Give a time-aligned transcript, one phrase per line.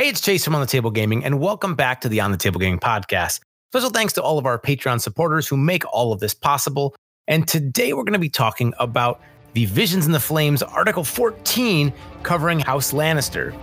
[0.00, 2.38] Hey, it's Chase from On the Table Gaming, and welcome back to the On the
[2.38, 3.40] Table Gaming podcast.
[3.70, 6.96] Special thanks to all of our Patreon supporters who make all of this possible.
[7.28, 9.20] And today we're going to be talking about
[9.52, 11.92] the Visions in the Flames Article 14
[12.22, 13.54] covering House Lannister.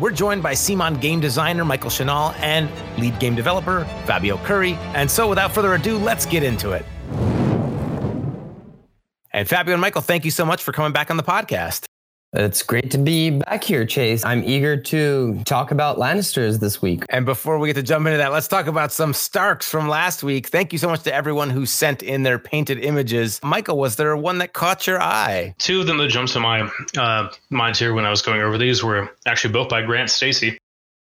[0.00, 4.72] We're joined by CMON game designer Michael Shinall and lead game developer Fabio Cury.
[4.94, 6.86] And so without further ado, let's get into it.
[9.34, 11.84] And Fabio and Michael, thank you so much for coming back on the podcast.
[12.34, 14.22] It's great to be back here, Chase.
[14.22, 17.04] I'm eager to talk about Lannisters this week.
[17.08, 20.22] And before we get to jump into that, let's talk about some Starks from last
[20.22, 20.48] week.
[20.48, 23.40] Thank you so much to everyone who sent in their painted images.
[23.42, 25.54] Michael, was there one that caught your eye?
[25.56, 28.58] Two of them that jumped to my uh, mind here when I was going over
[28.58, 30.58] these were actually both by Grant Stacy.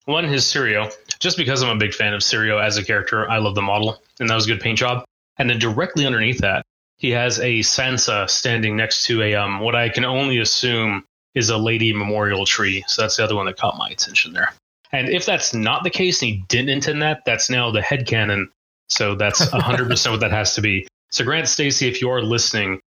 [0.04, 3.28] One, his Syrio, just because I'm a big fan of Syrio as a character.
[3.28, 5.04] I love the model, and that was a good paint job.
[5.36, 6.64] And then directly underneath that,
[6.96, 11.04] he has a Sansa standing next to a um, what I can only assume
[11.38, 12.84] is a lady memorial tree.
[12.88, 14.52] So that's the other one that caught my attention there.
[14.90, 18.06] And if that's not the case and he didn't intend that, that's now the head
[18.06, 18.50] canon.
[18.88, 20.88] So that's 100% what that has to be.
[21.10, 22.80] So Grant Stacy, if you are listening,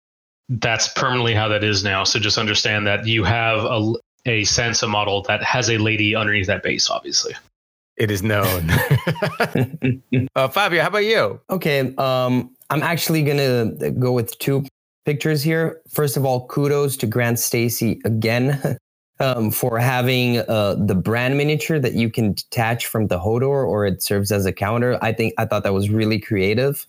[0.49, 2.05] that's permanently how that is now.
[2.05, 3.93] So just understand that you have a,
[4.25, 7.35] a Sansa model that has a lady underneath that base, obviously.
[7.99, 8.71] It is known.
[10.37, 11.41] uh, Fabio, how about you?
[11.51, 14.65] Okay, um, I'm actually gonna go with two
[15.09, 15.81] pictures here.
[15.89, 18.77] First of all, kudos to Grant Stacy again
[19.20, 23.87] um, for having uh, the Bran miniature that you can detach from the Hodor, or
[23.87, 24.98] it serves as a counter.
[25.00, 26.87] I think I thought that was really creative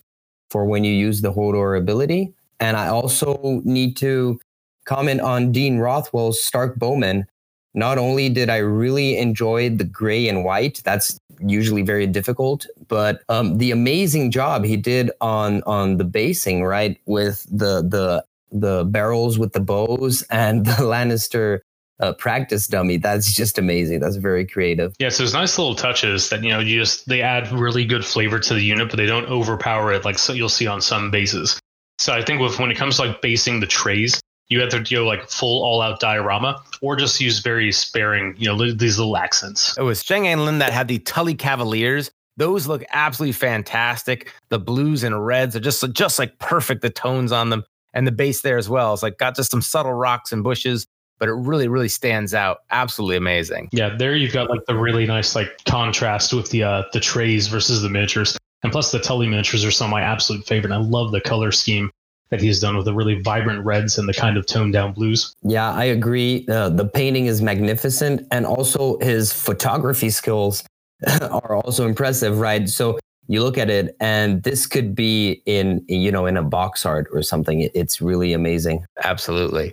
[0.49, 2.33] for when you use the Hodor ability.
[2.59, 4.37] And I also need to
[4.83, 7.25] comment on Dean Rothwell's Stark Bowman.
[7.73, 13.21] Not only did I really enjoy the gray and white, that's usually very difficult, but
[13.29, 18.85] um, the amazing job he did on on the basing, right, with the the the
[18.85, 21.59] barrels with the bows and the Lannister
[21.99, 22.97] uh, practice dummy.
[22.97, 23.99] That's just amazing.
[23.99, 24.95] That's very creative.
[24.99, 28.05] Yeah, so there's nice little touches that you know you just they add really good
[28.05, 31.11] flavor to the unit, but they don't overpower it like so you'll see on some
[31.11, 31.59] bases.
[31.97, 34.79] So I think with when it comes to like basing the trays, you have to
[34.81, 39.15] do like full all out diorama or just use very sparing, you know, these little
[39.15, 39.77] accents.
[39.77, 42.11] It was Sheng Anlin that had the Tully Cavaliers.
[42.37, 44.33] Those look absolutely fantastic.
[44.49, 46.81] The blues and reds are just just like perfect.
[46.81, 48.93] The tones on them and the base there as well.
[48.93, 50.87] It's like got just some subtle rocks and bushes,
[51.19, 52.59] but it really really stands out.
[52.71, 53.69] Absolutely amazing.
[53.71, 57.47] Yeah, there you've got like the really nice like contrast with the uh, the trays
[57.47, 58.37] versus the miniatures.
[58.63, 60.73] And plus the Tully miniatures are some of my absolute favorite.
[60.73, 61.91] I love the color scheme
[62.29, 65.33] that he's done with the really vibrant reds and the kind of toned down blues.
[65.41, 66.45] Yeah, I agree.
[66.47, 70.63] Uh, the painting is magnificent, and also his photography skills
[71.21, 72.69] are also impressive, right?
[72.69, 76.85] So you look at it, and this could be in you know in a box
[76.85, 77.69] art or something.
[77.73, 78.85] It's really amazing.
[79.03, 79.71] Absolutely.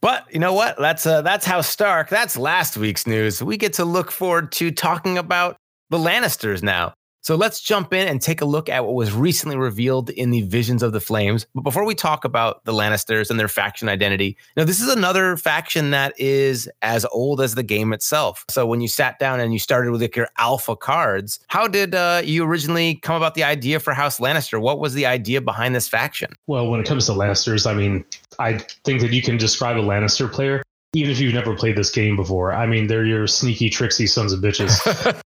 [0.00, 0.76] But you know what?
[0.78, 2.10] That's uh, that's how Stark.
[2.10, 3.42] That's last week's news.
[3.42, 5.56] We get to look forward to talking about
[5.90, 6.92] the Lannisters now.
[7.24, 10.42] So let's jump in and take a look at what was recently revealed in the
[10.42, 11.46] Visions of the Flames.
[11.54, 15.38] But before we talk about the Lannisters and their faction identity, now this is another
[15.38, 18.44] faction that is as old as the game itself.
[18.50, 21.94] So when you sat down and you started with like your alpha cards, how did
[21.94, 24.60] uh, you originally come about the idea for House Lannister?
[24.60, 26.30] What was the idea behind this faction?
[26.46, 28.04] Well, when it comes to Lannisters, I mean,
[28.38, 30.62] I think that you can describe a Lannister player
[30.94, 32.52] even if you've never played this game before.
[32.52, 35.20] I mean, they're your sneaky, tricksy sons of bitches.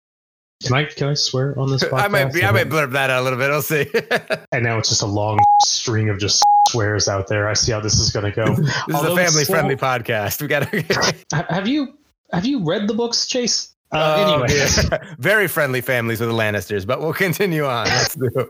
[0.64, 2.00] Can I can I swear on this podcast?
[2.04, 3.50] I might be, I might blurb that out a little bit.
[3.50, 3.86] I'll see.
[4.52, 7.48] and now it's just a long string of just swears out there.
[7.48, 8.54] I see how this is going to go.
[8.54, 10.40] this Although is a family friendly podcast.
[10.40, 11.44] We got to.
[11.52, 11.98] have you
[12.32, 13.74] have you read the books, Chase?
[13.90, 14.98] Uh, oh, anyway, yeah.
[15.18, 17.86] very friendly families with the Lannisters, but we'll continue on.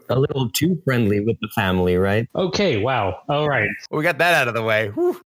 [0.09, 2.29] a little too friendly with the family, right?
[2.37, 3.23] Okay, wow.
[3.29, 3.69] All right.
[3.91, 4.91] Well, we got that out of the way.
[4.91, 5.21] Whew.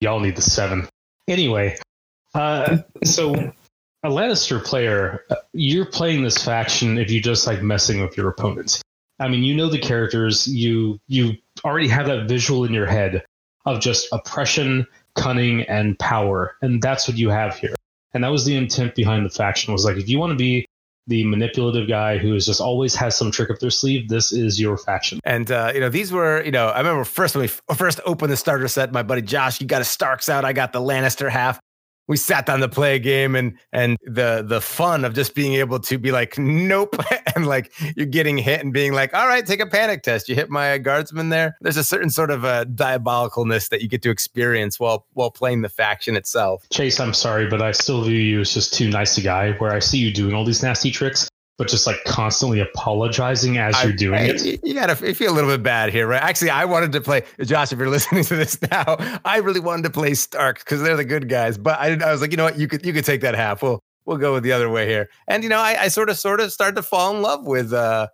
[0.00, 0.88] Y'all need the seven.
[1.28, 1.78] Anyway,
[2.34, 3.52] uh, so
[4.04, 8.82] a Lannister player, you're playing this faction if you just like messing with your opponents.
[9.18, 11.32] I mean, you know the characters, you you
[11.64, 13.24] already have that visual in your head
[13.64, 17.74] of just oppression, cunning, and power, and that's what you have here.
[18.12, 20.66] And that was the intent behind the faction was like if you want to be
[21.06, 24.08] the manipulative guy who is just always has some trick up their sleeve.
[24.08, 25.20] This is your faction.
[25.24, 28.32] And uh, you know, these were, you know, I remember first when we first opened
[28.32, 31.30] the starter set, my buddy Josh, you got a Starks out, I got the Lannister
[31.30, 31.60] half
[32.06, 35.54] we sat down to play a game and and the the fun of just being
[35.54, 36.96] able to be like nope
[37.34, 40.28] and like you're getting hit and being like all right take a panic test.
[40.28, 41.56] You hit my guardsman there.
[41.60, 45.62] There's a certain sort of a diabolicalness that you get to experience while while playing
[45.62, 46.66] the faction itself.
[46.70, 49.72] Chase i'm sorry but i still view you as just too nice a guy where
[49.72, 53.84] i see you doing all these nasty tricks but just like constantly apologizing as I,
[53.84, 54.60] you're doing I, it.
[54.64, 56.22] You gotta feel a little bit bad here, right?
[56.22, 57.72] Actually, I wanted to play Josh.
[57.72, 61.04] If you're listening to this now, I really wanted to play Stark because they're the
[61.04, 61.56] good guys.
[61.56, 62.58] But I, I was like, you know what?
[62.58, 63.62] You could you could take that half.
[63.62, 65.08] We'll we'll go with the other way here.
[65.28, 67.72] And you know, I, I sort of sort of started to fall in love with
[67.72, 68.08] uh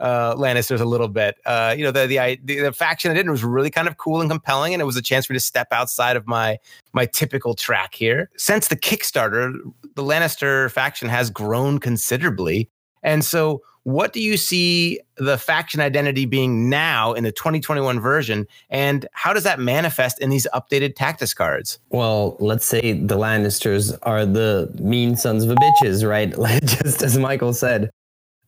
[0.00, 1.36] uh Lannisters a little bit.
[1.44, 4.22] Uh, you know, the, the the the faction I did was really kind of cool
[4.22, 6.58] and compelling, and it was a chance for me to step outside of my
[6.94, 8.30] my typical track here.
[8.36, 9.52] Since the Kickstarter,
[9.94, 12.70] the Lannister faction has grown considerably.
[13.06, 18.48] And so what do you see the faction identity being now in the 2021 version?
[18.68, 21.78] And how does that manifest in these updated Tactics cards?
[21.90, 26.30] Well, let's say the Lannisters are the mean sons of a bitches, right?
[26.66, 27.90] Just as Michael said.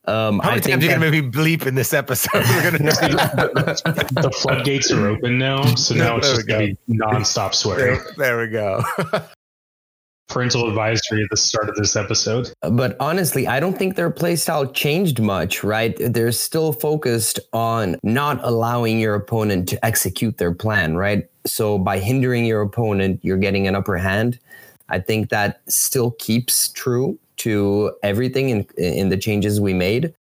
[0.06, 2.32] Um, How many times are you going to maybe bleep in this episode?
[2.34, 7.54] We're gonna the floodgates are open now, so now it's just going to be nonstop
[7.54, 8.00] swearing.
[8.16, 8.82] There, there we go.
[10.28, 12.52] Parental advisory at the start of this episode.
[12.62, 15.96] But honestly, I don't think their playstyle changed much, right?
[15.98, 21.28] They're still focused on not allowing your opponent to execute their plan, right?
[21.46, 24.38] So by hindering your opponent, you're getting an upper hand.
[24.88, 30.14] I think that still keeps true to everything in in the changes we made.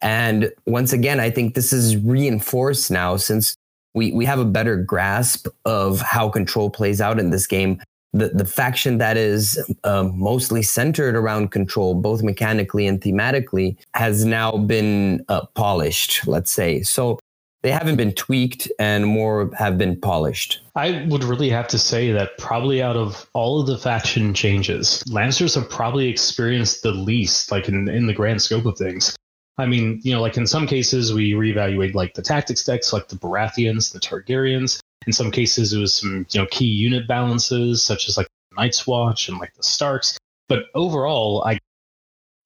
[0.00, 3.56] And once again, I think this is reinforced now since
[3.94, 7.80] we, we have a better grasp of how control plays out in this game
[8.12, 14.24] the, the faction that is uh, mostly centered around control, both mechanically and thematically, has
[14.24, 16.82] now been uh, polished, let's say.
[16.82, 17.18] So
[17.62, 20.60] they haven't been tweaked and more have been polished.
[20.74, 25.02] I would really have to say that probably out of all of the faction changes,
[25.08, 29.16] Lannisters have probably experienced the least, like in, in the grand scope of things.
[29.58, 33.08] I mean, you know, like in some cases we reevaluate like the tactics decks, like
[33.08, 34.80] the Baratheons, the Targaryens.
[35.06, 38.86] In some cases, it was some you know key unit balances, such as like Night's
[38.86, 40.18] Watch and like the Starks.
[40.48, 41.58] But overall, I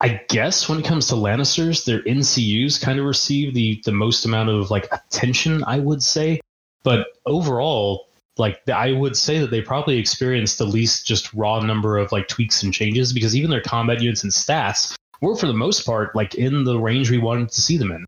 [0.01, 4.25] I guess when it comes to Lannisters, their NCUs kind of receive the the most
[4.25, 6.41] amount of like attention, I would say.
[6.83, 11.97] But overall, like I would say that they probably experienced the least just raw number
[11.97, 15.55] of like tweaks and changes because even their combat units and stats were for the
[15.55, 18.05] most part like in the range we wanted to see them in.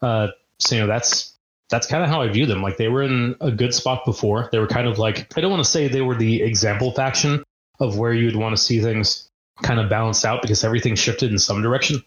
[0.00, 0.28] Uh,
[0.58, 1.35] so you know that's
[1.68, 2.62] that's kind of how I view them.
[2.62, 4.48] Like they were in a good spot before.
[4.52, 7.42] They were kind of like I don't want to say they were the example faction
[7.80, 9.28] of where you'd want to see things
[9.62, 12.02] kind of balanced out because everything shifted in some direction.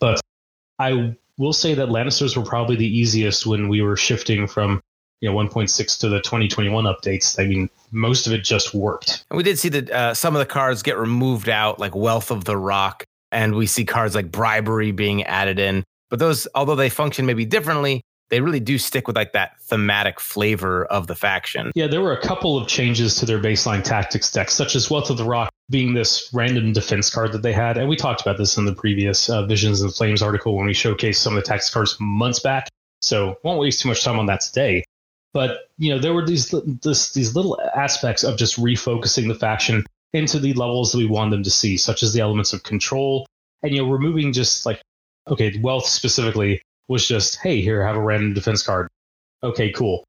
[0.00, 0.20] But
[0.78, 4.80] I will say that Lannisters were probably the easiest when we were shifting from
[5.20, 7.42] you know 1.6 to the 2021 updates.
[7.42, 9.24] I mean, most of it just worked.
[9.30, 12.30] And we did see that uh, some of the cards get removed out, like Wealth
[12.30, 15.84] of the Rock, and we see cards like Bribery being added in.
[16.10, 20.20] But those, although they function maybe differently, they really do stick with like that thematic
[20.20, 21.72] flavor of the faction.
[21.74, 25.10] Yeah, there were a couple of changes to their baseline tactics deck, such as Wealth
[25.10, 27.76] of the Rock being this random defense card that they had.
[27.76, 30.72] And we talked about this in the previous uh, Visions and Flames article when we
[30.72, 32.68] showcased some of the tactics cards months back.
[33.00, 34.84] So won't waste too much time on that today.
[35.32, 39.84] But you know, there were these this, these little aspects of just refocusing the faction
[40.12, 43.26] into the levels that we want them to see, such as the elements of control,
[43.62, 44.80] and you know, removing just like
[45.28, 48.88] okay, wealth specifically was just, hey, here, have a random defense card.
[49.42, 50.04] Okay, cool.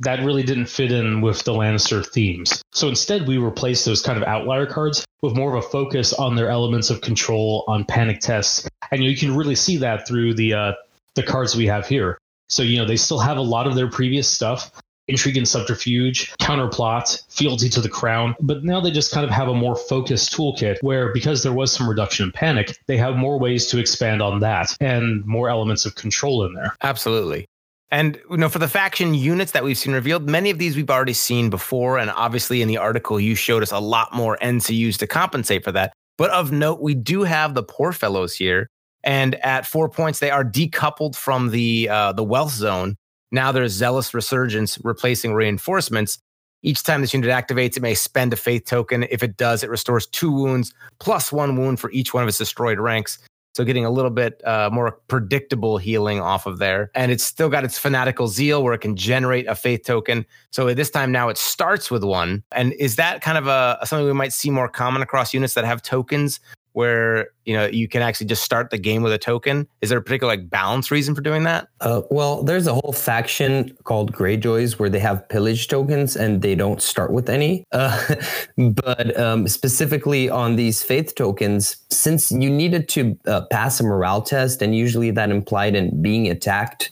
[0.00, 2.62] That really didn't fit in with the Lannister themes.
[2.72, 6.34] So instead, we replaced those kind of outlier cards with more of a focus on
[6.34, 10.52] their elements of control, on panic tests, and you can really see that through the
[10.54, 10.72] uh,
[11.14, 12.18] the cards we have here.
[12.48, 14.72] So you know they still have a lot of their previous stuff,
[15.08, 18.34] intrigue and subterfuge, counterplot, fealty to the crown.
[18.40, 21.72] But now they just kind of have a more focused toolkit where, because there was
[21.72, 25.84] some reduction in panic, they have more ways to expand on that and more elements
[25.84, 26.74] of control in there.
[26.82, 27.46] Absolutely.
[27.90, 30.90] And you know, for the faction units that we've seen revealed, many of these we've
[30.90, 31.98] already seen before.
[31.98, 35.70] And obviously, in the article, you showed us a lot more NCUs to compensate for
[35.72, 35.92] that.
[36.16, 38.68] But of note, we do have the poor fellows here,
[39.04, 42.96] and at four points, they are decoupled from the uh, the wealth zone,
[43.34, 46.18] now there's Zealous Resurgence replacing reinforcements.
[46.62, 49.06] Each time this unit activates, it may spend a faith token.
[49.10, 52.38] If it does, it restores two wounds plus one wound for each one of its
[52.38, 53.18] destroyed ranks.
[53.54, 56.90] So getting a little bit uh, more predictable healing off of there.
[56.94, 60.26] And it's still got its fanatical zeal where it can generate a faith token.
[60.50, 62.42] So this time now it starts with one.
[62.50, 65.64] And is that kind of a something we might see more common across units that
[65.64, 66.40] have tokens
[66.74, 69.66] where you know you can actually just start the game with a token.
[69.80, 71.68] Is there a particular like balance reason for doing that?
[71.80, 76.54] Uh, well there's a whole faction called greyjoys where they have pillage tokens and they
[76.54, 77.64] don't start with any.
[77.72, 78.16] Uh,
[78.58, 84.22] but um, specifically on these faith tokens since you needed to uh, pass a morale
[84.22, 86.90] test and usually that implied in being attacked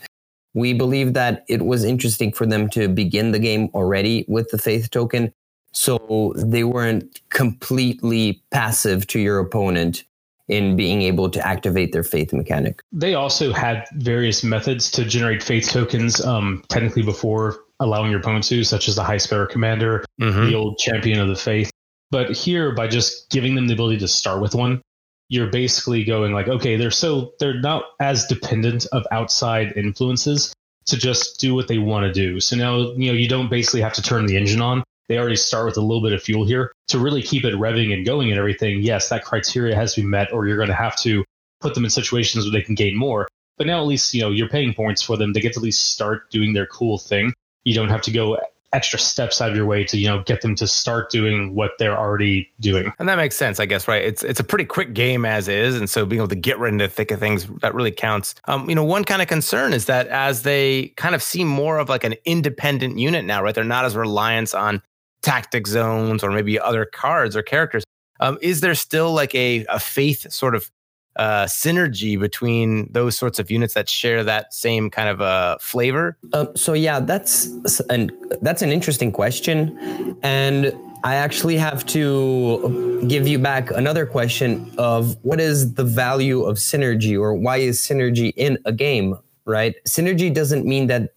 [0.54, 4.58] we believe that it was interesting for them to begin the game already with the
[4.58, 5.32] faith token
[5.72, 10.04] so they weren't completely passive to your opponent
[10.48, 12.82] in being able to activate their faith mechanic.
[12.92, 18.44] They also had various methods to generate faith tokens, um, technically before allowing your opponent
[18.44, 20.46] to, such as the High Sparrow Commander, mm-hmm.
[20.46, 21.70] the old Champion of the Faith.
[22.10, 24.82] But here, by just giving them the ability to start with one,
[25.28, 30.52] you're basically going like, okay, they're so they're not as dependent of outside influences
[30.84, 32.38] to just do what they want to do.
[32.40, 34.82] So now, you know, you don't basically have to turn the engine on.
[35.12, 37.92] They already start with a little bit of fuel here to really keep it revving
[37.92, 38.80] and going and everything.
[38.80, 41.22] Yes, that criteria has to be met, or you're going to have to
[41.60, 43.28] put them in situations where they can gain more.
[43.58, 45.34] But now at least, you know, you're paying points for them.
[45.34, 47.34] They get to at least start doing their cool thing.
[47.64, 48.38] You don't have to go
[48.72, 51.72] extra steps out of your way to you know get them to start doing what
[51.78, 54.94] they're already doing and that makes sense i guess right it's it's a pretty quick
[54.94, 57.46] game as is and so being able to get right into the thick of things
[57.60, 61.14] that really counts um, you know one kind of concern is that as they kind
[61.14, 64.80] of seem more of like an independent unit now right they're not as reliant on
[65.22, 67.84] tactic zones or maybe other cards or characters
[68.22, 70.70] um, is there still like a, a faith sort of
[71.16, 76.16] uh, synergy between those sorts of units that share that same kind of uh, flavor?
[76.32, 77.48] Uh, so yeah, that's
[77.90, 78.10] an
[78.40, 80.72] that's an interesting question, and
[81.04, 86.56] I actually have to give you back another question of what is the value of
[86.56, 89.74] synergy or why is synergy in a game, right?
[89.86, 91.10] Synergy doesn't mean that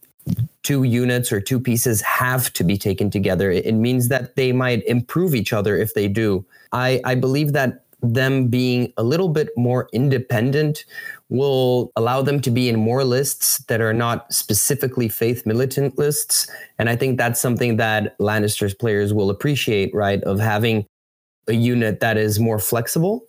[0.66, 3.52] two units or two pieces have to be taken together.
[3.52, 6.44] It means that they might improve each other if they do.
[6.72, 10.84] I, I believe that them being a little bit more independent
[11.28, 16.50] will allow them to be in more lists that are not specifically faith militant lists.
[16.80, 20.20] And I think that's something that Lannister's players will appreciate, right?
[20.24, 20.84] Of having
[21.46, 23.24] a unit that is more flexible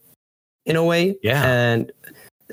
[0.66, 1.20] in a way.
[1.22, 1.46] Yeah.
[1.46, 1.92] And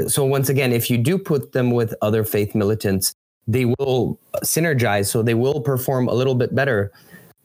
[0.08, 3.14] so once again, if you do put them with other faith militants,
[3.46, 5.06] they will synergize.
[5.06, 6.92] So they will perform a little bit better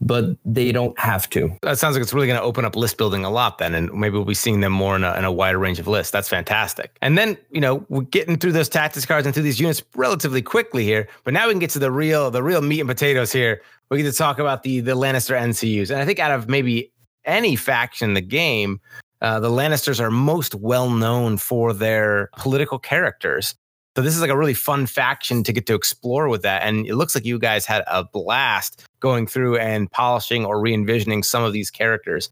[0.02, 1.52] but they don't have to.
[1.62, 3.92] That sounds like it's really going to open up list building a lot then, and
[3.94, 6.12] maybe we'll be seeing them more in a, in a wider range of lists.
[6.12, 6.98] That's fantastic.
[7.02, 10.42] And then, you know, we're getting through those tactics cards and through these units relatively
[10.42, 13.32] quickly here, but now we can get to the real, the real meat and potatoes
[13.32, 13.62] here.
[13.90, 16.92] We get to talk about the the Lannister NCUs, and I think out of maybe
[17.26, 18.80] any faction in the game,
[19.22, 23.56] uh, the Lannisters are most well known for their political characters.
[24.00, 26.62] So this is like a really fun faction to get to explore with that.
[26.62, 30.74] And it looks like you guys had a blast going through and polishing or re
[30.74, 32.30] envisioning some of these characters.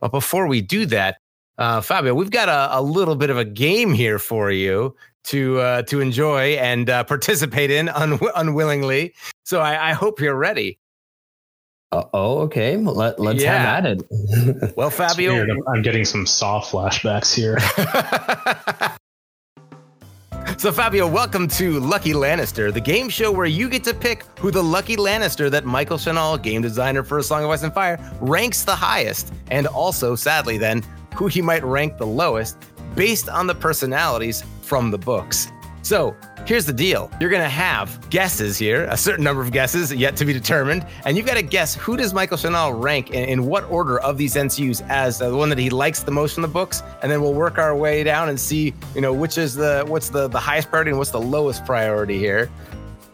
[0.00, 1.18] But before we do that,
[1.58, 5.60] uh, Fabio, we've got a, a, little bit of a game here for you to
[5.60, 9.14] uh, to enjoy and uh, participate in un- unwillingly.
[9.44, 10.80] So I, I, hope you're ready.
[11.92, 12.76] Uh, oh, okay.
[12.76, 13.76] Let, let's yeah.
[13.76, 14.74] have at it.
[14.76, 17.58] well, Fabio, I'm getting some soft flashbacks here.
[20.60, 24.50] So, Fabio, welcome to Lucky Lannister, the game show where you get to pick who
[24.50, 27.98] the lucky Lannister that Michael Shinall, game designer for A Song of Ice and Fire,
[28.20, 32.58] ranks the highest, and also, sadly, then, who he might rank the lowest
[32.94, 35.48] based on the personalities from the books.
[35.82, 37.10] So here's the deal.
[37.20, 40.86] You're going to have guesses here, a certain number of guesses yet to be determined.
[41.04, 44.18] And you've got to guess who does Michael Shinall rank in, in what order of
[44.18, 46.82] these NCUs as the one that he likes the most from the books.
[47.02, 50.10] And then we'll work our way down and see, you know, which is the, what's
[50.10, 52.50] the, the highest priority and what's the lowest priority here.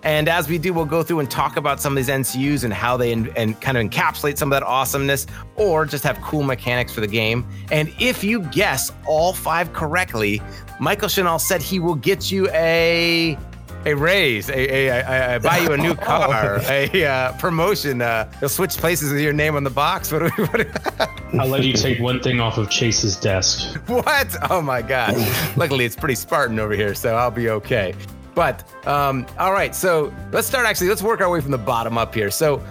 [0.06, 2.72] And as we do, we'll go through and talk about some of these NCUs and
[2.72, 6.44] how they in, and kind of encapsulate some of that awesomeness or just have cool
[6.44, 7.44] mechanics for the game.
[7.72, 10.40] And if you guess all five correctly,
[10.78, 13.36] Michael Shinall said he will get you a
[13.84, 18.00] a raise, a, a, a, a buy you a new car, a uh, promotion.
[18.00, 20.12] Uh, he'll switch places with your name on the box.
[20.16, 20.44] What do we?
[20.44, 21.10] What
[21.40, 23.76] I'll let you take one thing off of Chase's desk.
[23.88, 24.36] What?
[24.50, 25.16] Oh my God!
[25.56, 27.94] Luckily, it's pretty Spartan over here, so I'll be okay.
[28.36, 30.66] But um, all right, so let's start.
[30.66, 32.30] Actually, let's work our way from the bottom up here.
[32.30, 32.62] So,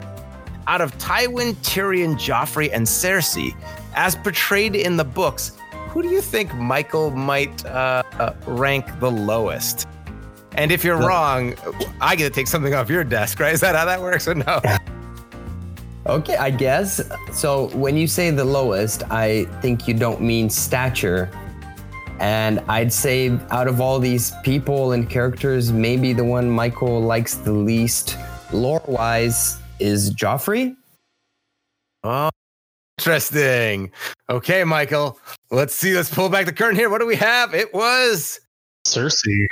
[0.68, 3.54] out of Tywin, Tyrion, Joffrey, and Cersei,
[3.96, 5.54] as portrayed in the books,
[5.90, 9.88] who do you think Michael might uh, uh, rank the lowest?
[10.54, 11.56] And if you're wrong,
[12.00, 13.54] I get to take something off your desk, right?
[13.54, 14.62] Is that how that works or no?
[16.08, 17.02] Okay, I guess.
[17.34, 21.32] So when you say the lowest, I think you don't mean stature.
[22.20, 27.36] And I'd say out of all these people and characters, maybe the one Michael likes
[27.36, 28.18] the least
[28.52, 30.76] lore wise is Joffrey.
[32.04, 32.30] Oh,
[33.00, 33.92] Interesting.
[34.30, 35.20] Okay, Michael.
[35.52, 35.94] Let's see.
[35.94, 36.90] Let's pull back the curtain here.
[36.90, 37.54] What do we have?
[37.54, 38.40] It was
[38.88, 39.48] Cersei.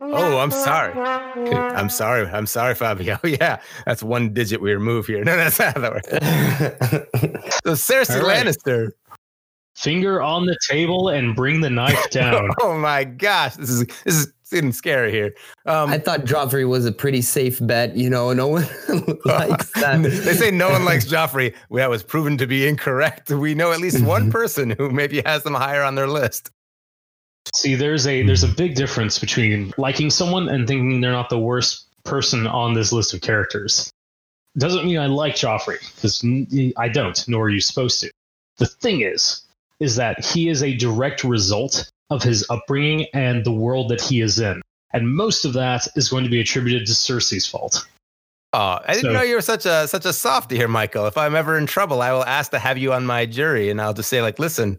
[0.00, 0.92] Oh, I'm sorry.
[0.98, 2.26] I'm sorry.
[2.28, 3.18] I'm sorry, Fabio.
[3.24, 5.24] Yeah, that's one digit we remove here.
[5.24, 6.08] No, that's not that works.
[7.64, 8.46] so Cersei right.
[8.46, 8.90] Lannister.
[9.76, 12.50] Finger on the table and bring the knife down.
[12.60, 15.34] oh my gosh, this is this is getting scary here.
[15.64, 17.96] Um, I thought Joffrey was a pretty safe bet.
[17.96, 18.66] You know, no one
[19.24, 20.02] likes that.
[20.02, 21.54] they say no one likes Joffrey.
[21.70, 23.30] That was proven to be incorrect.
[23.30, 26.50] We know at least one person who maybe has them higher on their list.
[27.54, 31.38] See, there's a there's a big difference between liking someone and thinking they're not the
[31.38, 33.90] worst person on this list of characters.
[34.58, 36.22] Doesn't mean I like Joffrey because
[36.76, 38.10] I don't, nor are you supposed to.
[38.58, 39.42] The thing is,
[39.80, 44.20] is that he is a direct result of his upbringing and the world that he
[44.20, 44.60] is in.
[44.92, 47.86] And most of that is going to be attributed to Cersei's fault.
[48.52, 51.06] Oh, I didn't So- know you were such a such a softy here, Michael.
[51.06, 53.80] If I'm ever in trouble, I will ask to have you on my jury, and
[53.80, 54.78] I'll just say, like, listen,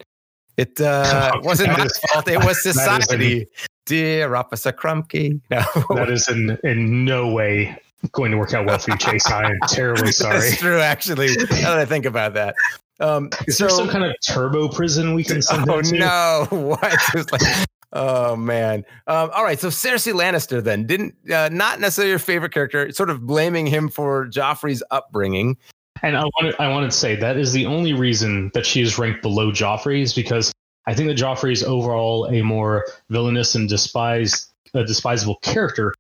[0.58, 3.48] it uh, wasn't my is- fault; it was is an- society.
[3.88, 5.42] Dear Officer Krupke.
[5.50, 5.64] No,
[5.96, 7.76] That is in, in no way
[8.14, 9.26] going to work out well for you, Chase.
[9.30, 10.40] I am terribly sorry.
[10.40, 10.80] That's true.
[10.80, 12.56] Actually, now that I think about that,
[13.00, 15.98] um, Is so there some kind of turbo prison we can send oh him to?
[15.98, 17.00] no, what?
[17.32, 18.86] Like, oh man.
[19.08, 22.92] Um, all right, so Cersei Lannister then didn't uh, not necessarily your favorite character.
[22.92, 25.58] Sort of blaming him for Joffrey's upbringing.
[26.02, 28.98] And I wanted, I wanted to say that is the only reason that she is
[28.98, 30.52] ranked below Joffrey is because
[30.86, 35.94] I think that Joffrey is overall a more villainous and despised, a despisable character.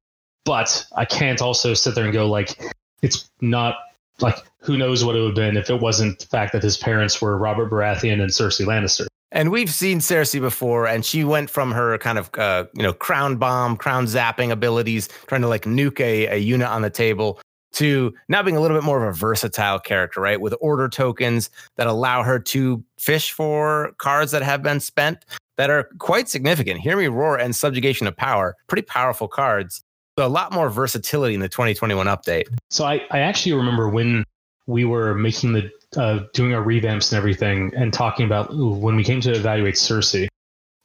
[0.45, 2.59] But I can't also sit there and go like,
[3.01, 3.75] it's not
[4.19, 6.77] like who knows what it would have been if it wasn't the fact that his
[6.77, 9.07] parents were Robert Baratheon and Cersei Lannister.
[9.31, 12.93] And we've seen Cersei before, and she went from her kind of uh, you know
[12.93, 17.39] crown bomb, crown zapping abilities, trying to like nuke a, a unit on the table,
[17.73, 20.39] to now being a little bit more of a versatile character, right?
[20.39, 25.25] With order tokens that allow her to fish for cards that have been spent
[25.57, 26.79] that are quite significant.
[26.79, 29.83] Hear me roar and subjugation of power, pretty powerful cards.
[30.17, 32.45] So a lot more versatility in the 2021 update.
[32.69, 34.23] So I, I actually remember when
[34.67, 39.03] we were making the uh, doing our revamps and everything and talking about when we
[39.03, 40.27] came to evaluate Cersei,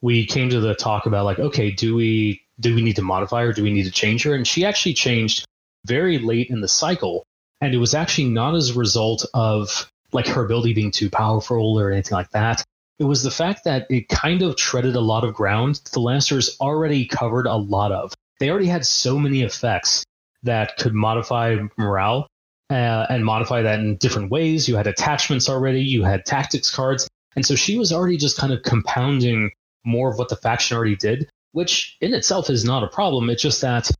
[0.03, 3.45] we came to the talk about like, okay, do we do we need to modify
[3.45, 3.53] her?
[3.53, 4.35] Do we need to change her?
[4.35, 5.45] And she actually changed
[5.87, 7.25] very late in the cycle,
[7.61, 11.79] and it was actually not as a result of like her ability being too powerful
[11.79, 12.65] or anything like that.
[12.99, 16.59] It was the fact that it kind of treaded a lot of ground the Lannisters
[16.61, 18.13] already covered a lot of.
[18.41, 20.05] They already had so many effects
[20.43, 22.29] that could modify morale
[22.71, 24.69] uh, and modify that in different ways.
[24.69, 27.09] You had attachments already, you had tactics cards.
[27.37, 29.51] And so she was already just kind of compounding
[29.85, 33.31] more of what the faction already did, which in itself is not a problem.
[33.31, 33.91] It's just that,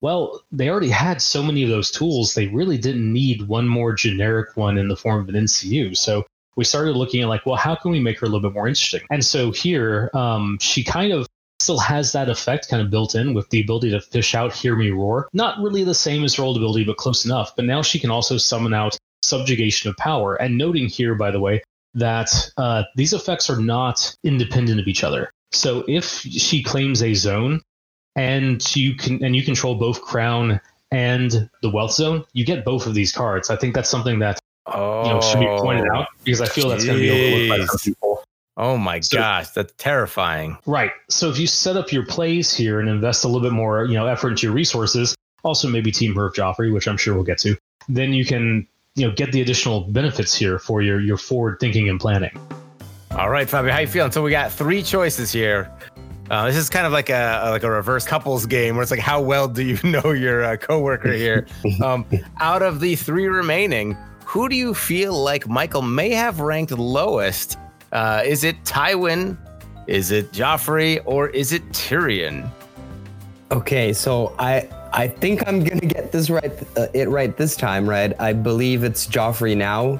[0.00, 3.92] well, they already had so many of those tools, they really didn't need one more
[3.92, 5.96] generic one in the form of an NCU.
[5.96, 6.24] So
[6.56, 8.66] we started looking at, like, well, how can we make her a little bit more
[8.66, 9.02] interesting?
[9.10, 11.26] And so here, um, she kind of
[11.66, 14.76] still has that effect kind of built in with the ability to fish out Hear
[14.76, 15.28] Me Roar.
[15.32, 17.56] Not really the same as her old ability, but close enough.
[17.56, 20.36] But now she can also summon out Subjugation of Power.
[20.36, 25.02] And noting here, by the way, that uh, these effects are not independent of each
[25.02, 25.28] other.
[25.50, 27.62] So if she claims a zone
[28.14, 30.60] and you can and you control both Crown
[30.92, 33.50] and the Wealth Zone, you get both of these cards.
[33.50, 36.68] I think that's something that Oh, you know should be pointed out because I feel
[36.68, 38.05] that's going to be overlooked by some people.
[38.56, 40.56] Oh my So- gosh, that's terrifying.
[40.66, 40.90] Right.
[41.10, 43.94] So if you set up your plays here and invest a little bit more, you
[43.94, 45.14] know, effort into your resources,
[45.44, 47.56] also maybe Team Herf Joffrey, which I'm sure we'll get to,
[47.88, 51.88] then you can, you know, get the additional benefits here for your your forward thinking
[51.88, 52.30] and planning.
[53.12, 54.10] All right, Fabio, how you feeling?
[54.12, 55.70] So we got three choices here.
[56.30, 58.98] Uh, this is kind of like a like a reverse couples game where it's like
[59.00, 61.46] how well do you know your uh, coworker here?
[61.84, 62.06] Um,
[62.40, 67.58] out of the three remaining, who do you feel like Michael may have ranked lowest?
[67.96, 69.38] Uh, is it Tywin?
[69.86, 71.00] Is it Joffrey?
[71.06, 72.46] Or is it Tyrion?
[73.50, 77.88] Okay, so I I think I'm gonna get this right, uh, it right this time,
[77.88, 78.12] right?
[78.20, 79.98] I believe it's Joffrey now.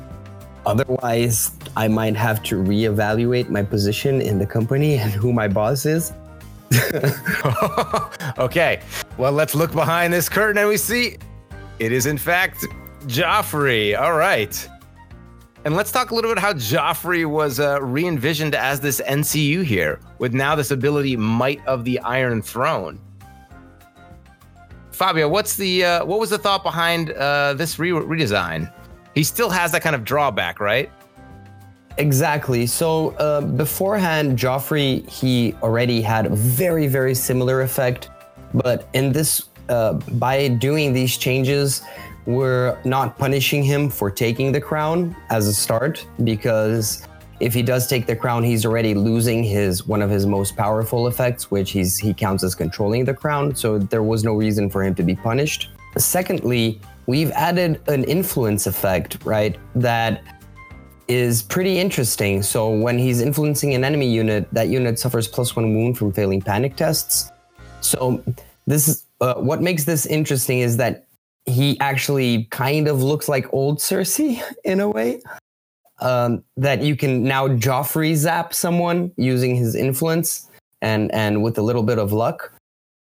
[0.67, 5.87] Otherwise, I might have to reevaluate my position in the company and who my boss
[5.87, 6.13] is.
[8.39, 8.83] okay,
[9.17, 11.17] well, let's look behind this curtain and we see
[11.79, 12.67] it is, in fact,
[13.07, 13.99] Joffrey.
[13.99, 14.69] All right.
[15.67, 19.65] And let's talk a little bit how Joffrey was uh, re envisioned as this NCU
[19.65, 23.01] here, with now this ability, Might of the Iron Throne.
[24.93, 28.73] Fabio, what's the uh, what was the thought behind uh, this re- redesign?
[29.17, 30.89] He still has that kind of drawback, right?
[31.99, 32.69] Exactly.
[32.69, 38.09] So uh, beforehand, Joffrey he already had a very very similar effect,
[38.55, 41.83] but in this uh, by doing these changes,
[42.27, 47.07] we're not punishing him for taking the crown as a start because
[47.39, 51.07] if he does take the crown, he's already losing his one of his most powerful
[51.07, 53.55] effects, which he's he counts as controlling the crown.
[53.55, 55.71] So there was no reason for him to be punished.
[55.99, 59.57] Secondly, we've added an influence effect, right?
[59.75, 60.23] That
[61.09, 62.43] is pretty interesting.
[62.43, 66.41] So when he's influencing an enemy unit, that unit suffers plus one wound from failing
[66.41, 67.31] panic tests.
[67.81, 68.23] So
[68.67, 71.06] this is uh, what makes this interesting is that
[71.47, 75.23] he actually kind of looks like old Cersei in a way.
[75.99, 80.47] Um, that you can now Joffrey zap someone using his influence
[80.83, 82.53] and and with a little bit of luck,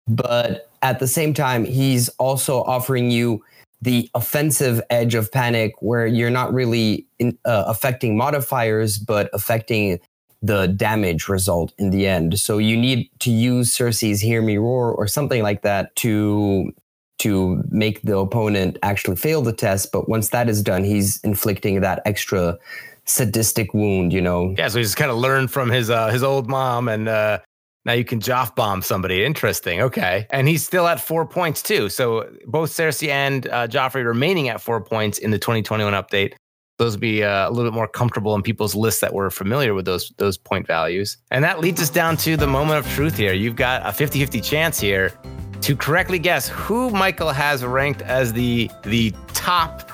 [0.07, 3.43] but at the same time he's also offering you
[3.81, 9.99] the offensive edge of panic where you're not really in, uh, affecting modifiers but affecting
[10.41, 14.91] the damage result in the end so you need to use cersei's hear me roar
[14.91, 16.71] or something like that to
[17.19, 21.81] to make the opponent actually fail the test but once that is done he's inflicting
[21.81, 22.57] that extra
[23.05, 26.49] sadistic wound you know yeah so he's kind of learned from his uh his old
[26.49, 27.39] mom and uh
[27.87, 29.23] now you can Joff bomb somebody.
[29.23, 29.81] Interesting.
[29.81, 30.27] Okay.
[30.29, 31.87] And he's still at four points too.
[31.87, 36.33] So both Cersei and uh, Joffrey remaining at four points in the 2021 update.
[36.79, 39.73] Those would be uh, a little bit more comfortable in people's lists that were familiar
[39.73, 41.17] with those those point values.
[41.31, 43.33] And that leads us down to the moment of truth here.
[43.33, 45.13] You've got a 50-50 chance here
[45.61, 49.91] to correctly guess who Michael has ranked as the the top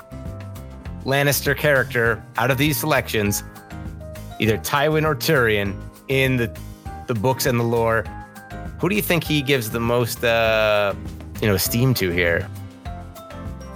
[1.04, 3.42] Lannister character out of these selections,
[4.40, 5.74] either Tywin or Tyrion
[6.08, 6.56] in the
[7.06, 8.04] the books and the lore.
[8.80, 10.94] Who do you think he gives the most, uh,
[11.40, 12.48] you know, esteem to here?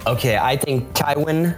[0.05, 1.57] Okay, I think Tywin.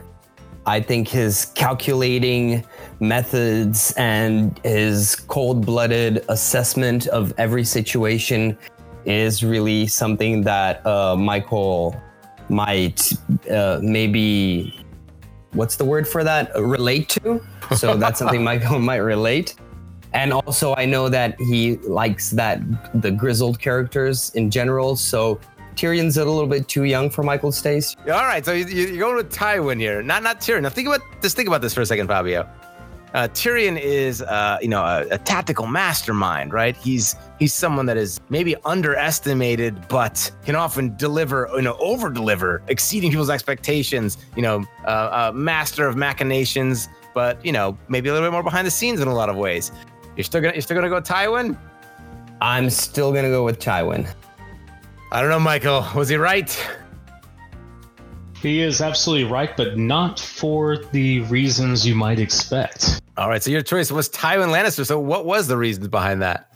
[0.66, 2.64] I think his calculating
[3.00, 8.56] methods and his cold-blooded assessment of every situation
[9.06, 12.00] is really something that uh, Michael
[12.50, 13.14] might
[13.50, 14.86] uh, maybe
[15.54, 17.42] what's the word for that relate to
[17.76, 19.56] so that's something michael might relate
[20.14, 22.60] and also I know that he likes that
[23.02, 24.96] the grizzled characters in general.
[24.96, 25.40] So
[25.76, 27.96] Tyrion's a little bit too young for Michael Stace.
[28.02, 30.64] All right, so you, you, are going with Tywin here, not not Tyrion.
[30.64, 32.48] Now think about just think about this for a second, Fabio.
[33.14, 36.78] Uh, Tyrion is, uh, you know, a, a, tactical mastermind, right?
[36.78, 42.62] He's he's someone that is maybe underestimated, but can often deliver, you know, over deliver,
[42.68, 44.20] exceeding people's expectations.
[44.36, 48.44] You know, uh, a master of machinations, but you know, maybe a little bit more
[48.44, 49.72] behind the scenes in a lot of ways.
[50.16, 51.58] You're still gonna you're still gonna go Tywin?
[52.42, 54.08] I'm still gonna go with Tywin.
[55.12, 55.86] I don't know, Michael.
[55.96, 56.56] Was he right?
[58.40, 63.02] He is absolutely right, but not for the reasons you might expect.
[63.18, 64.84] All right, so your choice was Tywin Lannister.
[64.86, 66.51] So what was the reasons behind that?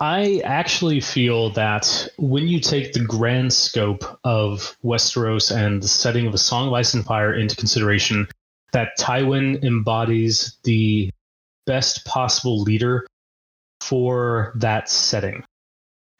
[0.00, 6.26] I actually feel that when you take the grand scope of Westeros and the setting
[6.26, 8.28] of a Song of Ice and Fire into consideration,
[8.72, 11.10] that Tywin embodies the
[11.64, 13.06] best possible leader
[13.80, 15.44] for that setting.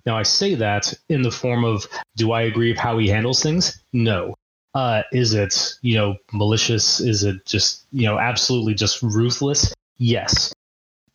[0.06, 3.42] Now, I say that in the form of do I agree with how he handles
[3.42, 3.82] things?
[3.92, 4.34] No.
[4.74, 7.00] Uh, is it, you know, malicious?
[7.00, 9.72] Is it just, you know, absolutely just ruthless?
[9.98, 10.52] Yes.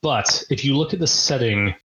[0.01, 1.75] But if you look at the setting,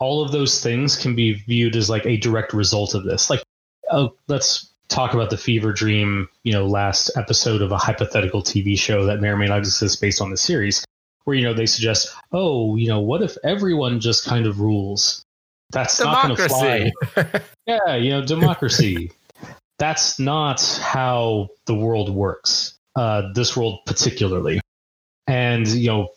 [0.00, 3.30] all of those things can be viewed as like a direct result of this.
[3.30, 3.42] Like,
[3.90, 8.78] oh, let's talk about the fever dream, you know, last episode of a hypothetical TV
[8.78, 10.84] show that may or may not exist based on the series
[11.24, 15.24] where you know they suggest, oh, you know, what if everyone just kind of rules?
[15.70, 16.42] That's democracy.
[16.42, 17.40] not going to fly.
[17.66, 19.10] yeah, you know, democracy.
[19.78, 22.74] That's not how the world works.
[22.94, 24.60] Uh, this world particularly,
[25.26, 26.08] and you know,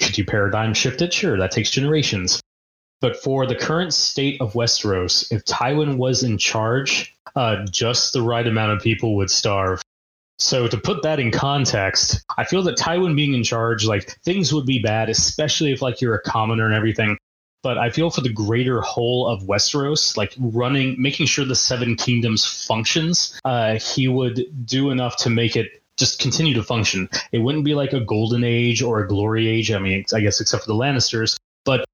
[0.00, 1.12] could you paradigm shift it?
[1.12, 2.40] Sure, that takes generations.
[3.04, 8.22] But for the current state of Westeros, if Tywin was in charge, uh, just the
[8.22, 9.82] right amount of people would starve.
[10.38, 14.54] So to put that in context, I feel that Tywin being in charge, like things
[14.54, 17.18] would be bad, especially if like you're a commoner and everything.
[17.62, 21.96] But I feel for the greater whole of Westeros, like running, making sure the Seven
[21.96, 27.10] Kingdoms functions, uh, he would do enough to make it just continue to function.
[27.32, 29.70] It wouldn't be like a golden age or a glory age.
[29.72, 31.36] I mean, I guess except for the Lannisters,
[31.66, 31.84] but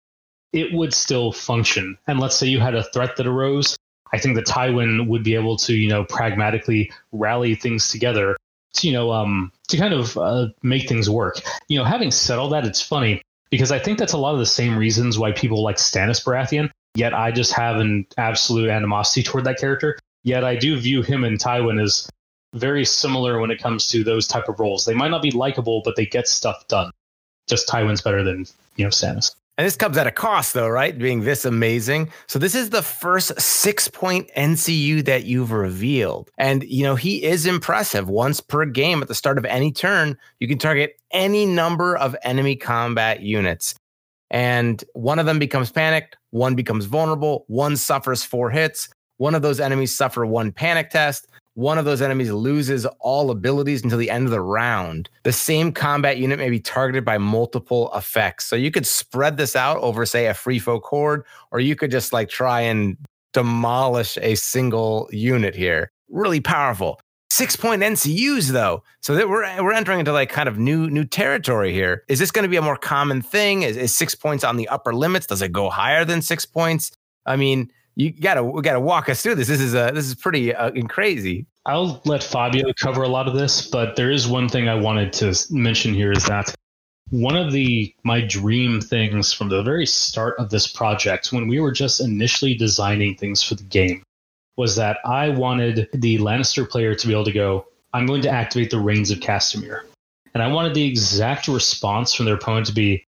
[0.53, 1.97] it would still function.
[2.07, 3.77] And let's say you had a threat that arose,
[4.13, 8.37] I think that Tywin would be able to, you know, pragmatically rally things together
[8.75, 11.41] to, you know, um, to kind of uh, make things work.
[11.69, 14.41] You know, having said all that, it's funny because I think that's a lot of
[14.41, 16.71] the same reasons why people like Stannis Baratheon.
[16.95, 19.99] Yet I just have an absolute animosity toward that character.
[20.25, 22.09] Yet I do view him and Tywin as
[22.53, 24.85] very similar when it comes to those type of roles.
[24.85, 26.91] They might not be likable, but they get stuff done.
[27.49, 29.35] Just Tywin's better than you know Stannis.
[29.61, 30.99] And this comes at a cost, though, right?
[30.99, 32.11] Being this amazing.
[32.27, 36.31] So, this is the first six point NCU that you've revealed.
[36.39, 38.09] And, you know, he is impressive.
[38.09, 42.17] Once per game at the start of any turn, you can target any number of
[42.23, 43.75] enemy combat units.
[44.31, 49.43] And one of them becomes panicked, one becomes vulnerable, one suffers four hits, one of
[49.43, 54.11] those enemies suffer one panic test, one of those enemies loses all abilities until the
[54.11, 55.11] end of the round.
[55.25, 58.47] The same combat unit may be targeted by multiple effects.
[58.47, 61.91] So you could spread this out over, say, a free foe chord, or you could
[61.91, 62.97] just like try and
[63.33, 65.91] demolish a single unit here.
[66.09, 67.01] Really powerful.
[67.33, 71.05] Six point NCUs though, so that we're we're entering into like kind of new new
[71.05, 72.03] territory here.
[72.09, 73.63] Is this going to be a more common thing?
[73.63, 75.27] Is, is six points on the upper limits?
[75.27, 76.91] Does it go higher than six points?
[77.27, 79.49] I mean, you gotta we gotta walk us through this.
[79.49, 81.47] This is uh, this is pretty uh, crazy.
[81.67, 85.13] I'll let Fabio cover a lot of this, but there is one thing I wanted
[85.15, 86.55] to mention here is that
[87.11, 91.61] one of the my dream things from the very start of this project when we
[91.61, 94.03] were just initially designing things for the game
[94.57, 98.31] was that I wanted the Lannister player to be able to go, I'm going to
[98.31, 99.81] activate the Rains of Castamere.
[100.35, 103.05] And I wanted the exact response from their opponent to be,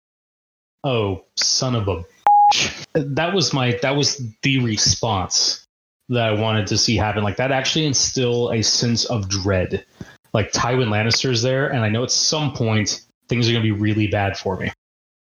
[0.85, 2.05] "Oh, son of a
[2.95, 5.67] that was my that was the response
[6.09, 7.25] that I wanted to see happen.
[7.25, 9.85] Like that actually instill a sense of dread.
[10.33, 13.81] Like Tywin Lannister's there, and I know at some point things are going to be
[13.81, 14.71] really bad for me.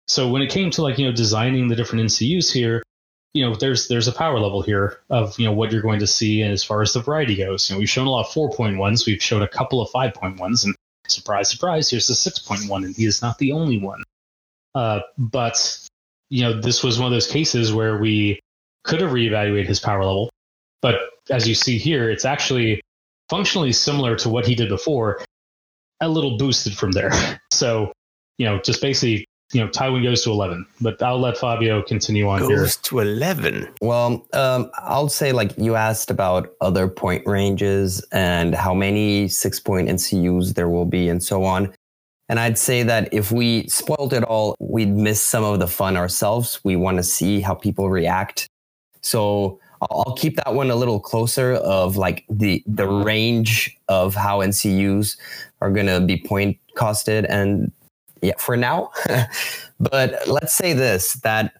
[0.07, 2.83] So when it came to like you know designing the different NCUs here,
[3.33, 6.07] you know there's there's a power level here of you know what you're going to
[6.07, 8.31] see, and as far as the variety goes, you know we've shown a lot of
[8.31, 10.75] four point ones, we've shown a couple of five point ones, and
[11.07, 14.03] surprise surprise, here's the six point one, and he is not the only one.
[14.75, 15.84] Uh, but
[16.29, 18.39] you know this was one of those cases where we
[18.83, 20.29] could have reevaluated his power level,
[20.81, 20.95] but
[21.29, 22.81] as you see here, it's actually
[23.29, 25.23] functionally similar to what he did before,
[26.01, 27.11] a little boosted from there.
[27.51, 27.93] So,
[28.37, 32.27] you know, just basically, you know, Tywin goes to 11, but I'll let Fabio continue
[32.27, 32.57] on goes here.
[32.57, 33.69] Goes to 11.
[33.79, 39.61] Well, um, I'll say like you asked about other point ranges and how many six
[39.61, 41.73] point NCUs there will be and so on.
[42.27, 45.95] And I'd say that if we spoiled it all, we'd miss some of the fun
[45.95, 46.59] ourselves.
[46.63, 48.47] We want to see how people react.
[49.01, 54.39] So I'll keep that one a little closer of like the the range of how
[54.39, 55.17] NCUs
[55.61, 57.71] are going to be point costed and
[58.21, 58.91] yeah for now
[59.79, 61.53] but let's say this that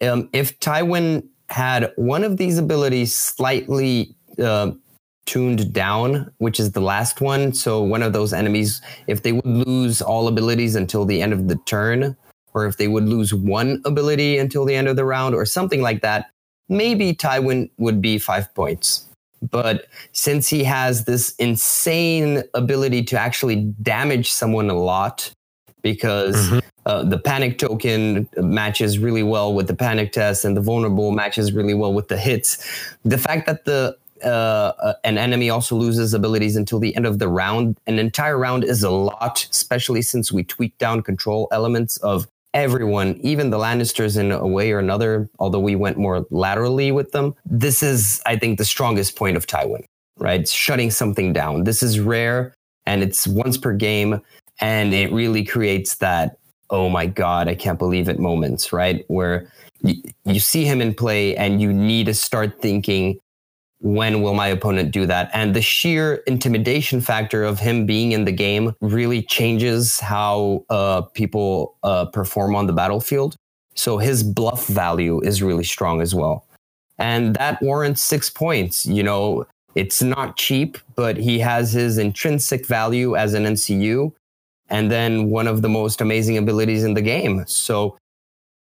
[0.00, 4.70] um, if Tywin had one of these abilities slightly uh,
[5.26, 7.52] tuned down, which is the last one.
[7.52, 11.48] So one of those enemies, if they would lose all abilities until the end of
[11.48, 12.16] the turn,
[12.52, 15.82] or if they would lose one ability until the end of the round, or something
[15.82, 16.30] like that,
[16.68, 19.06] maybe Tywin would be five points.
[19.50, 25.30] But since he has this insane ability to actually damage someone a lot,
[25.82, 26.58] because mm-hmm.
[26.86, 31.52] uh, the panic token matches really well with the panic test, and the vulnerable matches
[31.52, 32.64] really well with the hits.
[33.04, 37.18] The fact that the uh, uh, an enemy also loses abilities until the end of
[37.18, 37.76] the round.
[37.86, 43.18] An entire round is a lot, especially since we tweak down control elements of everyone,
[43.20, 47.34] even the Lannisters in a way or another, although we went more laterally with them.
[47.44, 49.84] This is, I think, the strongest point of Tywin,
[50.18, 50.48] right?
[50.48, 51.64] Shutting something down.
[51.64, 52.54] This is rare
[52.86, 54.20] and it's once per game.
[54.60, 56.38] And it really creates that,
[56.70, 59.04] oh my God, I can't believe it moments, right?
[59.08, 59.50] Where
[59.82, 63.18] you see him in play and you need to start thinking,
[63.84, 65.30] when will my opponent do that?
[65.34, 71.02] And the sheer intimidation factor of him being in the game really changes how uh,
[71.02, 73.36] people uh, perform on the battlefield.
[73.74, 76.46] So his bluff value is really strong as well.
[76.96, 78.86] And that warrants six points.
[78.86, 84.12] You know, it's not cheap, but he has his intrinsic value as an NCU
[84.70, 87.44] and then one of the most amazing abilities in the game.
[87.46, 87.98] So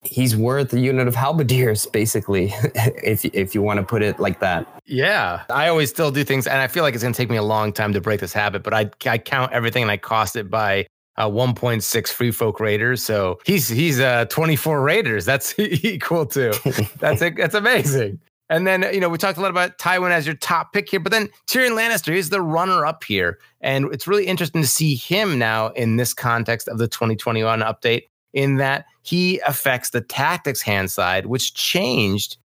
[0.03, 2.53] he's worth a unit of halberdiers basically
[3.03, 4.67] if if you want to put it like that.
[4.85, 5.43] Yeah.
[5.49, 7.43] I always still do things and i feel like it's going to take me a
[7.43, 10.49] long time to break this habit but i i count everything and i cost it
[10.49, 10.87] by
[11.17, 15.25] uh, 1.6 free folk raiders so he's he's uh 24 raiders.
[15.25, 16.51] That's equal to
[16.99, 18.19] that's a, that's amazing.
[18.49, 20.99] And then, you know, we talked a lot about Tywin as your top pick here,
[20.99, 23.39] but then Tyrion Lannister is the runner up here.
[23.61, 28.07] And it's really interesting to see him now in this context of the 2021 update
[28.33, 32.37] in that he affects the tactics hand side, which changed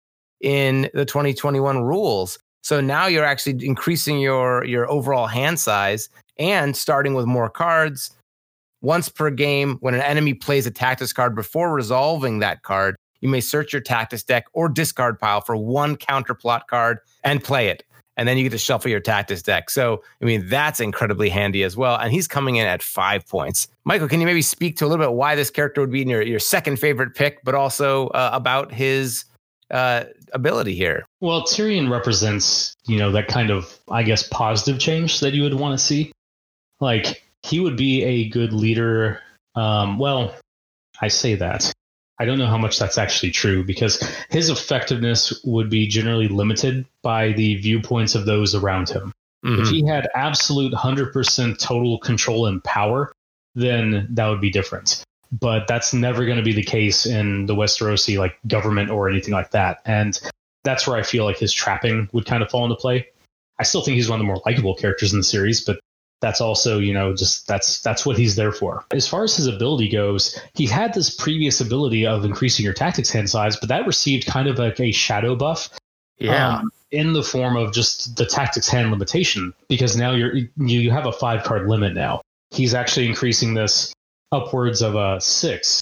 [0.42, 2.40] in the 2021 rules.
[2.62, 8.12] So now you're actually increasing your your overall hand size and starting with more cards.
[8.82, 13.30] Once per game, when an enemy plays a tactics card before resolving that card, you
[13.30, 17.84] may search your tactics deck or discard pile for one counterplot card and play it
[18.18, 19.70] and then you get to shuffle your tactics deck.
[19.70, 21.98] So, I mean, that's incredibly handy as well.
[21.98, 23.68] And he's coming in at five points.
[23.84, 26.10] Michael, can you maybe speak to a little bit why this character would be in
[26.10, 29.26] your, your second favorite pick, but also uh, about his
[29.72, 31.06] uh, ability here?
[31.22, 35.56] Well, Tyrion represents, you know, that kind of, I guess, positive change that you would
[35.56, 36.12] want to see.
[36.80, 39.22] Like, he would be a good leader.
[39.56, 40.36] Um, well,
[41.02, 41.72] I say that.
[42.18, 46.86] I don't know how much that's actually true because his effectiveness would be generally limited
[47.02, 49.12] by the viewpoints of those around him.
[49.46, 49.62] Mm-hmm.
[49.62, 53.12] If he had absolute 100% total control and power,
[53.54, 55.04] then that would be different.
[55.32, 59.34] But that's never going to be the case in the Westerosi like government or anything
[59.34, 59.82] like that.
[59.86, 60.20] And
[60.64, 63.08] that's where I feel like his trapping would kind of fall into play.
[63.60, 65.80] I still think he's one of the more likable characters in the series, but
[66.22, 69.48] that's also you know just that's that's what he's there for as far as his
[69.48, 73.86] ability goes he had this previous ability of increasing your tactics hand size but that
[73.86, 75.70] received kind of like a shadow buff
[76.18, 76.60] Yeah.
[76.60, 81.06] Um, in the form of just the tactics hand limitation, because now you're you have
[81.06, 82.22] a five card limit now.
[82.52, 83.94] He's actually increasing this
[84.32, 85.82] upwards of a six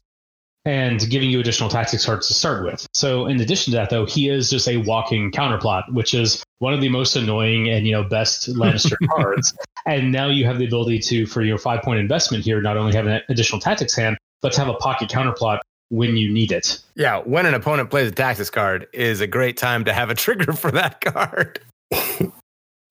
[0.65, 2.87] and giving you additional tactics cards to start with.
[2.93, 6.73] So in addition to that, though, he is just a walking counterplot, which is one
[6.73, 9.53] of the most annoying and you know best Lannister cards.
[9.85, 12.93] And now you have the ability to, for your five point investment here, not only
[12.95, 16.79] have an additional tactics hand, but to have a pocket counterplot when you need it.
[16.95, 20.15] Yeah, when an opponent plays a tactics card is a great time to have a
[20.15, 21.59] trigger for that card.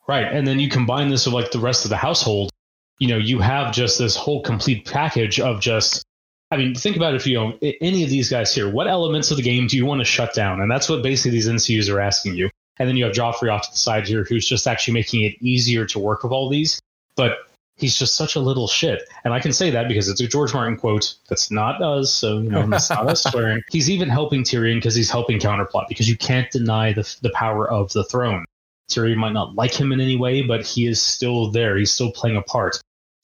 [0.08, 2.50] right, and then you combine this with like the rest of the household.
[2.98, 6.04] You know, you have just this whole complete package of just
[6.52, 8.70] I mean, think about if you know any of these guys here.
[8.70, 10.60] What elements of the game do you want to shut down?
[10.60, 12.50] And that's what basically these NCUs are asking you.
[12.78, 15.34] And then you have Joffrey off to the side here, who's just actually making it
[15.40, 16.78] easier to work with all these.
[17.16, 17.38] But
[17.76, 19.02] he's just such a little shit.
[19.24, 21.14] And I can say that because it's a George Martin quote.
[21.30, 22.12] That's not us.
[22.12, 23.62] So, you know, that's not us swearing.
[23.70, 27.70] He's even helping Tyrion because he's helping counterplot because you can't deny the, the power
[27.70, 28.44] of the throne.
[28.90, 31.78] Tyrion might not like him in any way, but he is still there.
[31.78, 32.78] He's still playing a part.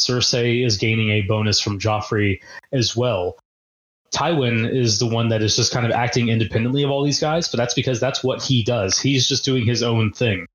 [0.09, 2.41] Cersei is gaining a bonus from Joffrey
[2.73, 3.39] as well.
[4.15, 7.49] Tywin is the one that is just kind of acting independently of all these guys,
[7.49, 8.99] but that's because that's what he does.
[8.99, 10.47] He's just doing his own thing.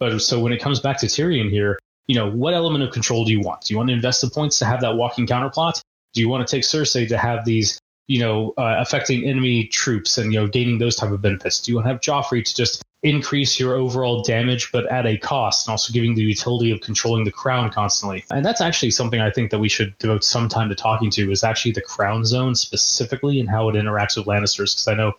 [0.00, 3.24] But so when it comes back to Tyrion here, you know, what element of control
[3.24, 3.62] do you want?
[3.62, 5.80] Do you want to invest the points to have that walking counterplot?
[6.14, 10.18] Do you want to take Cersei to have these, you know, uh, affecting enemy troops
[10.18, 11.60] and you know gaining those type of benefits?
[11.60, 15.16] Do you want to have Joffrey to just increase your overall damage, but at a
[15.18, 18.24] cost, and also giving the utility of controlling the crown constantly.
[18.30, 21.30] And that's actually something I think that we should devote some time to talking to
[21.30, 24.74] is actually the crown zone specifically and how it interacts with Lannisters.
[24.74, 25.12] Because I know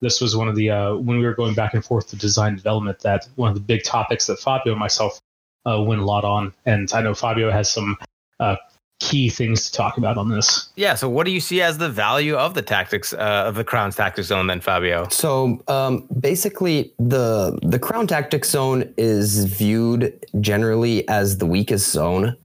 [0.00, 2.56] this was one of the uh, when we were going back and forth to design
[2.56, 5.20] development that one of the big topics that Fabio and myself
[5.66, 6.52] uh, went a lot on.
[6.66, 7.96] And I know Fabio has some
[8.40, 8.56] uh,
[9.00, 10.70] key things to talk about on this.
[10.76, 10.94] Yeah.
[10.94, 13.96] So, what do you see as the value of the tactics uh, of the Crown's
[13.96, 15.08] tactics zone, then, Fabio?
[15.08, 22.36] So, um, basically, the the Crown tactics zone is viewed generally as the weakest zone.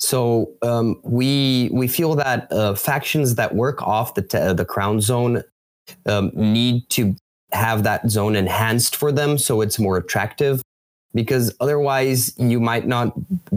[0.00, 5.00] So, um, we we feel that uh, factions that work off the t- the Crown
[5.00, 5.42] zone
[6.06, 7.16] um, need to
[7.52, 10.62] have that zone enhanced for them, so it's more attractive
[11.14, 13.12] because otherwise you might not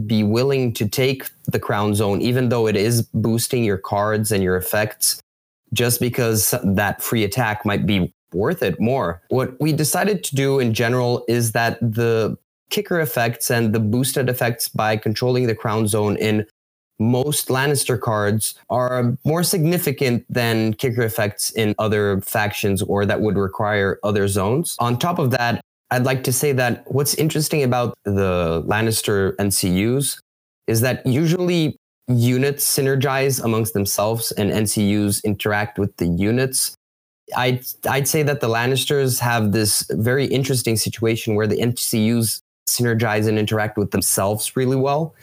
[0.08, 4.44] be willing to take the crown zone, even though it is boosting your cards and
[4.44, 5.22] your effects,
[5.74, 9.22] just because that free attack might be worth it more.
[9.30, 12.38] What we decided to do in general is that the
[12.70, 16.46] kicker effects and the boosted effects by controlling the crown zone in
[17.00, 23.38] most Lannister cards are more significant than kicker effects in other factions or that would
[23.38, 24.76] require other zones.
[24.80, 25.62] On top of that,
[25.92, 30.20] I'd like to say that what's interesting about the Lannister NCUs
[30.68, 31.76] is that usually
[32.08, 36.76] units synergize amongst themselves and NCUs interact with the units.
[37.36, 43.28] I'd, I'd say that the Lannisters have this very interesting situation where the NCUs synergize
[43.28, 45.14] and interact with themselves really well.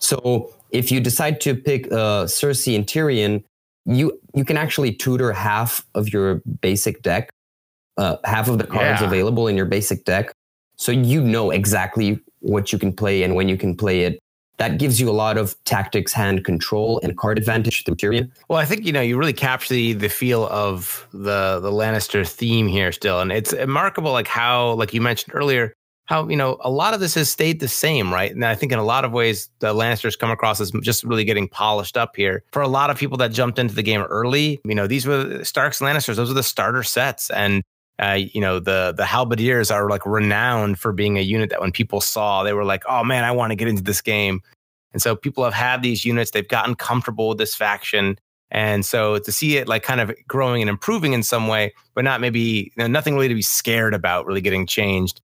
[0.00, 3.44] So if you decide to pick uh, Cersei and Tyrion,
[3.84, 7.30] you you can actually tutor half of your basic deck
[7.98, 9.06] uh, half of the cards yeah.
[9.06, 10.32] available in your basic deck.
[10.76, 14.18] So you know exactly what you can play and when you can play it.
[14.58, 18.30] That gives you a lot of tactics, hand control, and card advantage through Tyrion.
[18.48, 22.26] Well, I think you know you really capture the the feel of the the Lannister
[22.26, 25.74] theme here still, and it's remarkable, like how, like you mentioned earlier,
[26.06, 28.32] how you know a lot of this has stayed the same, right?
[28.32, 31.24] And I think in a lot of ways the Lannisters come across as just really
[31.24, 32.42] getting polished up here.
[32.52, 35.44] For a lot of people that jumped into the game early, you know, these were
[35.44, 37.62] Stark's Lannisters; those were the starter sets, and
[38.00, 41.72] uh, you know, the the halberdiers are like renowned for being a unit that when
[41.72, 44.40] people saw, they were like, "Oh man, I want to get into this game."
[44.92, 48.16] And so people have had these units; they've gotten comfortable with this faction,
[48.50, 52.04] and so to see it like kind of growing and improving in some way, but
[52.04, 52.40] not maybe
[52.76, 55.20] you know, nothing really to be scared about, really getting changed,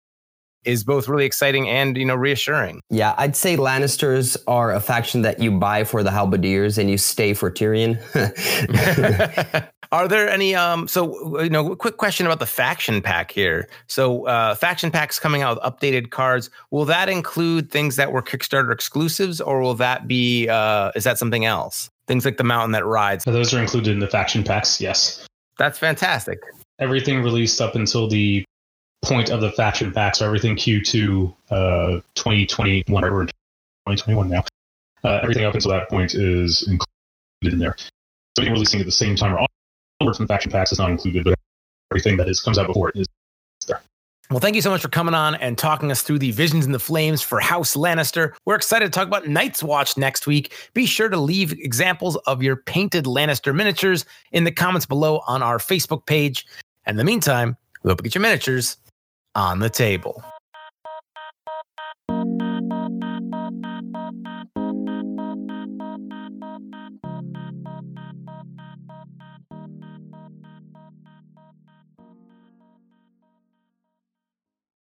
[0.63, 2.81] is both really exciting and you know reassuring.
[2.89, 6.97] Yeah, I'd say Lannisters are a faction that you buy for the halberdiers and you
[6.97, 7.99] stay for Tyrion.
[9.91, 13.67] Are there any um so you know quick question about the faction pack here.
[13.87, 18.21] So uh faction packs coming out with updated cards, will that include things that were
[18.21, 21.89] Kickstarter exclusives or will that be uh is that something else?
[22.07, 23.25] Things like the mountain that rides.
[23.25, 25.27] So those are included in the faction packs, yes.
[25.57, 26.39] That's fantastic.
[26.79, 28.45] Everything released up until the
[29.03, 34.43] point of the faction packs, so everything Q2 uh 2021 or 2021 now.
[35.03, 37.75] Uh, everything up until that point is included in there.
[38.37, 39.47] So releasing at the same time or
[40.17, 41.35] from faction packs is not included, but
[41.91, 43.07] everything that is comes out before it is
[43.67, 43.81] there.
[44.29, 46.71] Well, thank you so much for coming on and talking us through the Visions in
[46.71, 48.33] the Flames for House Lannister.
[48.45, 50.53] We're excited to talk about Night's Watch next week.
[50.73, 55.43] Be sure to leave examples of your painted Lannister miniatures in the comments below on
[55.43, 56.45] our Facebook page.
[56.85, 58.77] And in the meantime, we hope you get your miniatures
[59.35, 60.23] on the table.